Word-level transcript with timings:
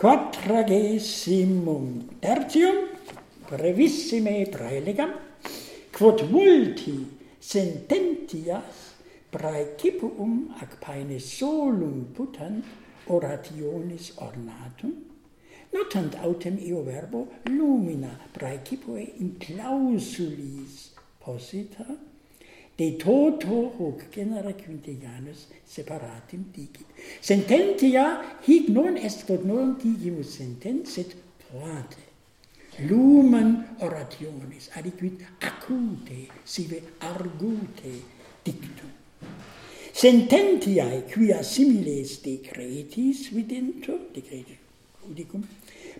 quadragesimum 0.00 1.86
tertium 2.24 2.76
brevissime 3.48 4.48
praelegam 4.54 5.12
quod 5.92 6.24
multi 6.32 6.94
sententias 7.52 8.78
praecipuum 9.34 10.32
ac 10.62 10.70
paene 10.84 11.18
solum 11.20 11.98
putant 12.16 12.64
orationis 13.16 14.06
ornatum 14.26 14.94
notant 15.74 16.16
autem 16.24 16.56
eo 16.70 16.80
verbo 16.90 17.20
lumina 17.56 18.12
praecipue 18.36 19.04
in 19.20 19.36
clausulis 19.44 20.74
posita 21.20 21.84
de 22.80 22.96
toto 22.96 23.74
hoc 23.76 24.06
genera 24.14 24.54
quintianus 24.56 25.48
separatim 25.68 26.46
dicit. 26.54 26.86
Sententia 27.20 28.04
hic 28.46 28.70
non 28.72 28.96
est 28.96 29.26
quod 29.26 29.44
non 29.44 29.74
digimus 29.76 30.38
sentens, 30.38 30.96
et 30.96 31.12
poate. 31.50 32.08
Lumen 32.88 33.76
orationis, 33.84 34.70
aliquid 34.80 35.20
acute, 35.44 36.30
sive 36.44 36.80
argute 37.00 37.92
dictum. 38.44 38.88
Sententiae 39.92 41.02
quia 41.12 41.42
similes 41.44 42.22
decretis 42.24 43.26
videntur, 43.34 44.06
decretis 44.14 44.56
judicum, 45.04 45.44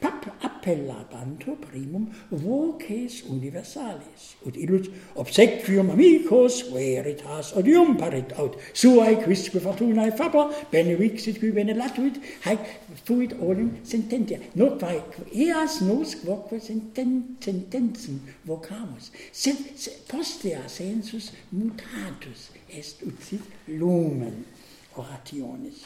pap 0.00 0.26
appellat 0.42 1.12
antro 1.14 1.56
primum 1.56 2.08
voces 2.30 3.22
universalis, 3.28 4.36
ut 4.46 4.56
illus 4.56 4.88
obsequium 5.16 5.90
amicos 5.90 6.62
veritas 6.72 7.52
odium 7.56 7.96
parit 7.96 8.32
aut 8.38 8.58
suae 8.72 9.16
quisque 9.24 9.60
fortunae 9.60 10.12
faber 10.16 10.52
bene 10.72 10.94
vixit 10.98 11.38
qui 11.40 11.50
bene 11.50 11.74
latuit 11.74 12.20
haec 12.44 12.60
fuit 13.04 13.34
olim 13.40 13.72
sententia. 13.84 14.38
Not 14.54 14.78
quae 14.80 15.02
eas 15.32 15.80
nos 15.80 16.14
quoque 16.22 16.60
senten, 16.60 17.36
vocamus 18.46 19.10
sed 19.32 19.58
se, 19.76 19.90
postea 20.08 20.68
sensus 20.68 21.32
mutatus 21.52 22.50
est 22.68 23.02
ut 23.02 23.22
sit 23.22 23.42
lumen 23.66 24.44
orationis. 24.96 25.84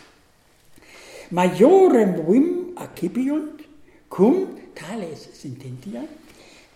Majorem 1.33 2.19
vim 2.27 2.49
accipiunt 2.77 3.72
cum 4.13 4.61
tales 4.77 5.33
sententia 5.33 6.05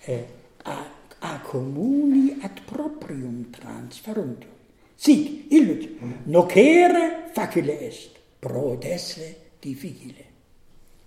eh, 0.07 0.25
a, 0.63 0.77
a 1.19 1.41
comuni 1.41 2.39
ad 2.41 2.61
proprium 2.65 3.51
transferunt. 3.51 4.47
Sic, 4.95 5.53
illud, 5.53 5.85
nocere 6.25 7.29
facile 7.37 7.77
est, 7.85 8.17
pro 8.41 8.77
desse 8.81 9.37
difficile. 9.61 10.25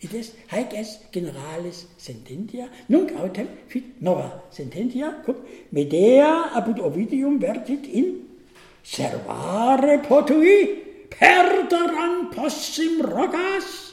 Id 0.06 0.14
est, 0.14 0.36
haec 0.54 0.78
est 0.78 1.10
generalis 1.10 1.88
sententia, 1.98 2.70
nunc 2.94 3.10
autem 3.18 3.50
fit 3.66 3.98
nova 3.98 4.30
sententia, 4.54 5.10
cum 5.26 5.42
Medea 5.74 6.54
apud 6.54 6.78
Ovidium 6.78 7.40
vertit 7.42 7.90
in 7.90 8.14
servare 8.86 9.98
potui, 10.06 10.62
perderan 11.10 12.30
possim 12.30 13.02
rogas, 13.02 13.89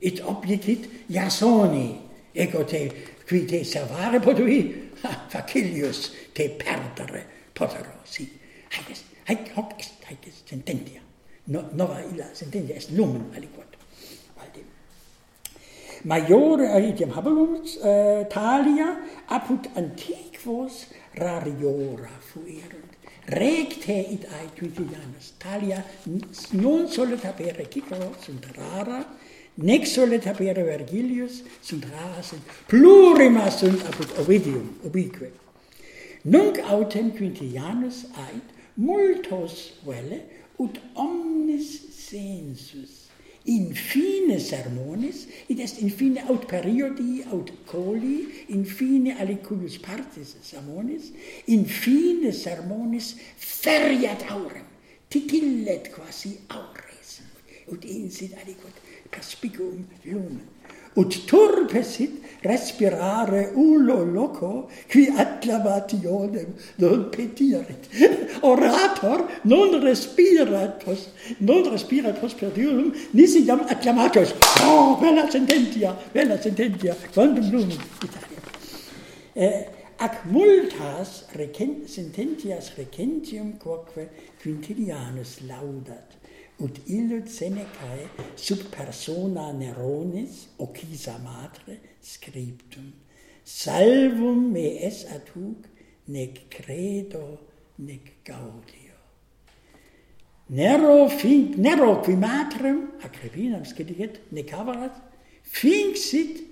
it 0.00 0.20
objicit 0.20 0.88
Jasoni, 1.08 1.98
ego 2.34 2.64
te 2.64 2.88
qui 3.26 3.44
te 3.46 3.64
salvare 3.64 4.20
potui, 4.20 4.90
ha, 5.02 5.26
facilius 5.28 6.12
te 6.32 6.48
perdere 6.50 7.24
potero, 7.52 8.00
si. 8.04 8.28
Haec 8.70 8.90
est, 8.90 9.04
haec 9.26 9.52
hoc 9.56 9.74
est, 9.78 10.04
haec 10.08 10.26
est 10.26 10.48
sententia. 10.48 11.00
No, 11.48 11.64
nova 11.72 12.00
illa 12.04 12.28
sententia 12.34 12.76
est 12.76 12.90
lumen 12.90 13.30
aliquot. 13.36 13.76
Valde. 14.36 14.64
Maior 16.04 16.60
etiam 16.60 17.12
habemus 17.16 17.76
uh, 17.80 17.88
eh, 17.88 18.24
talia 18.30 18.96
apud 19.28 19.68
antiquos 19.76 20.86
rariora 21.16 22.12
fuerunt. 22.32 22.96
Recte 23.28 23.96
id 24.14 24.24
aequitianus. 24.40 25.34
Talia 25.38 25.82
non 26.52 26.88
solet 26.88 27.24
habere, 27.24 27.56
reciclo 27.58 28.14
sunt 28.24 28.46
rara, 28.56 29.04
Nec 29.60 29.86
solet 29.86 30.24
habere 30.24 30.62
Vergilius, 30.62 31.42
sunt 31.62 31.84
raras 31.90 32.30
plurima 32.66 32.68
plurimas 32.68 33.58
sunt 33.58 33.82
apud 33.90 34.12
Ovidium, 34.18 34.76
ubique. 34.86 35.32
Nunc 36.22 36.58
autem 36.70 37.10
Quintianus 37.10 38.04
ait 38.28 38.54
multos 38.74 39.72
velle 39.82 40.22
ut 40.56 40.78
omnis 40.94 41.74
sensus 41.90 43.08
in 43.48 43.72
fine 43.74 44.38
sermonis, 44.38 45.26
id 45.48 45.60
est 45.60 45.80
in 45.80 45.90
fine 45.90 46.22
aut 46.28 46.46
periodi, 46.46 47.24
aut 47.32 47.50
coli, 47.66 48.44
in 48.52 48.64
fine 48.64 49.14
alicuius 49.18 49.78
partis 49.80 50.36
sermonis, 50.44 51.10
in 51.46 51.64
fine 51.64 52.30
sermonis 52.32 53.14
feriat 53.40 54.26
aurem, 54.34 54.68
titillet 55.08 55.88
quasi 55.94 56.36
aures, 56.52 57.22
ut 57.72 57.88
insit 57.88 58.36
aliquot 58.42 58.84
caspicum 59.10 59.86
lumen 60.04 60.46
ut 60.94 61.24
turpesit 61.26 62.26
respirare 62.42 63.52
ullo 63.54 64.02
loco 64.04 64.70
qui 64.88 65.06
ad 65.08 65.44
lavationem 65.44 66.54
non 66.76 67.08
petirit 67.10 67.88
orator 68.40 69.26
non 69.42 69.80
respirat 69.80 70.84
pos 70.84 71.08
non 71.38 71.70
respirat 71.70 72.18
pos 72.18 72.34
perdium 72.34 72.92
nisi 73.10 73.44
jam 73.44 73.64
acclamatus 73.68 74.34
oh 74.64 74.96
bella 74.96 75.28
sententia 75.30 75.96
bella 76.12 76.40
sententia 76.40 76.96
quantum 77.12 77.50
lumen 77.50 77.78
Italia 78.02 78.38
eh, 79.34 79.66
ac 79.98 80.24
multas 80.30 81.24
recent, 81.34 81.88
sententias 81.88 82.76
recentium 82.76 83.56
quoque 83.58 84.08
quintilianus 84.42 85.40
laudat 85.46 86.14
ut 86.58 86.80
illud 86.86 87.28
Senecae 87.30 88.08
sub 88.36 88.64
persona 88.74 89.52
Neronis, 89.52 90.48
occisa 90.58 91.18
matre, 91.22 91.78
scriptum, 92.02 92.92
salvum 93.44 94.50
me 94.52 94.82
es 94.82 95.04
ad 95.06 95.30
hoc, 95.34 95.68
nec 96.08 96.48
credo, 96.50 97.38
nec 97.78 98.24
gaudio. 98.24 98.96
Nero 100.48 101.08
finc, 101.08 101.56
Nero 101.56 102.00
qui 102.02 102.16
matrem, 102.16 102.92
acribinam 103.04 103.64
scidigit, 103.64 104.18
nec 104.32 104.50
avarat, 104.50 104.98
finxit 105.44 106.42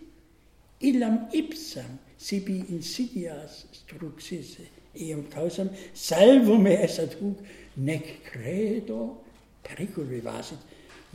illam 0.86 1.26
ipsam, 1.34 1.98
sibi 2.16 2.62
insidias 2.70 3.64
struxisse, 3.72 4.68
eum 4.94 5.26
causam, 5.32 5.72
salvum 5.94 6.62
me 6.62 6.76
es 6.84 7.00
ad 7.02 7.16
hoc, 7.18 7.40
nec 7.76 8.20
credo, 8.30 9.25
pericoli 9.66 10.20
vasit, 10.22 10.58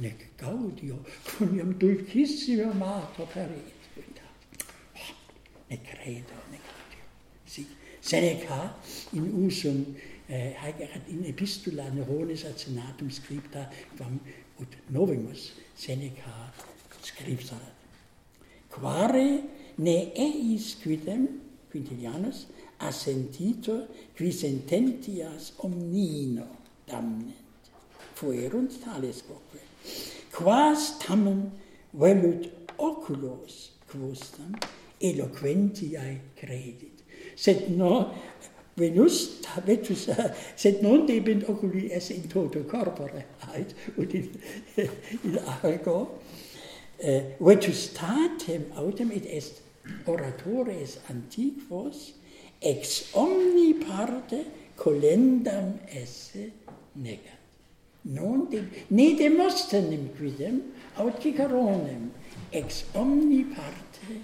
nec 0.03 0.27
gaudio 0.37 0.99
coniam 1.25 1.73
dulcissima 1.79 2.73
mato 2.73 3.27
perit. 3.33 3.79
Ah, 4.93 5.13
ne 5.69 5.81
credo, 5.81 6.35
ne 6.51 6.59
gaudio. 6.59 7.05
Sì. 7.45 7.65
Seneca 7.99 8.75
in 9.11 9.29
usum 9.45 9.95
eh, 10.25 10.55
in 11.07 11.23
epistula 11.25 11.87
Neronis 11.89 12.43
ad 12.45 12.57
senatum 12.57 13.09
scripta 13.11 13.69
quam 13.95 14.19
ut 14.57 14.75
novimus 14.87 15.51
Seneca 15.75 16.51
scriptarat. 17.01 17.77
Quare 18.69 19.43
ne 19.75 20.11
eis 20.15 20.77
quidem, 20.81 21.27
Quintilianus, 21.69 22.47
assentito 22.77 23.87
qui 24.15 24.31
sententias 24.31 25.53
omnino 25.57 26.47
damne 26.85 27.40
fuerunt 28.21 28.83
tales 28.83 29.23
quoque. 29.25 29.61
Quas 30.31 30.99
tamen 30.99 31.51
velut 31.93 32.49
oculos 32.77 33.71
quostam 33.89 34.53
eloquentiae 35.01 36.19
credit. 36.37 37.01
Sed 37.35 37.69
no 37.71 38.13
venus 38.77 39.41
vetus 39.65 40.07
sed 40.55 40.81
non 40.81 41.05
debent 41.05 41.49
oculi 41.49 41.91
esse 41.91 42.13
in 42.13 42.27
toto 42.27 42.63
corpore 42.63 43.25
ait 43.55 43.73
ut 43.97 44.13
in, 44.13 44.29
in 45.25 45.37
argo 45.63 46.19
eh, 46.99 47.35
vetus 47.39 47.89
tatem 47.97 48.69
autem 48.77 49.11
et 49.11 49.25
est 49.25 49.61
oratores 50.05 50.99
antiquos 51.09 52.13
ex 52.61 53.11
omni 53.13 53.73
parte 53.73 54.45
colendam 54.77 55.79
esse 55.89 56.51
negat 56.95 57.40
non 58.01 58.47
de, 58.49 58.63
ne 58.89 59.13
demostenem 59.17 60.09
quidem 60.17 60.61
aut 60.97 61.21
Ciceronem 61.21 62.09
ex 62.51 62.83
omni 62.93 63.43
parte 63.45 64.21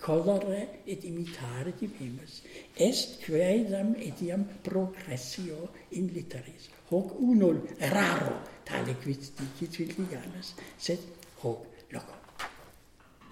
colere 0.00 0.80
et 0.86 1.04
imitare 1.04 1.72
divimus 1.78 2.42
est 2.74 3.20
quaedam 3.24 3.94
etiam 4.00 4.46
progressio 4.62 5.68
in 5.90 6.08
litteris. 6.14 6.70
Hoc 6.90 7.14
unul 7.20 7.60
raro 7.92 8.40
tale 8.64 8.96
quid 9.02 9.20
dicit 9.36 9.76
Villianus 9.76 10.54
sed 10.76 10.98
hoc 11.42 11.66
loco. 11.92 12.16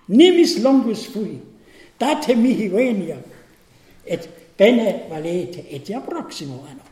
Nimis 0.09 0.59
longus 0.63 1.07
fui 1.07 1.41
date 1.99 2.37
mihi 2.37 2.69
venia 2.69 3.19
et 4.05 4.29
bene 4.57 5.09
valete 5.09 5.67
etiam 5.69 6.05
proximo 6.05 6.65
anno. 6.69 6.85